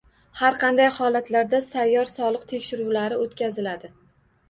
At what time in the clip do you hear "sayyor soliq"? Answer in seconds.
1.69-2.51